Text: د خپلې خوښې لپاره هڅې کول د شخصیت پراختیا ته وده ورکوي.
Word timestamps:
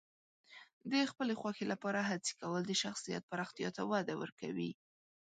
د 0.91 0.93
خپلې 1.11 1.33
خوښې 1.39 1.65
لپاره 1.73 1.99
هڅې 2.09 2.33
کول 2.41 2.61
د 2.67 2.71
شخصیت 2.83 3.23
پراختیا 3.31 3.69
ته 3.77 3.81
وده 3.91 4.13
ورکوي. 4.21 4.71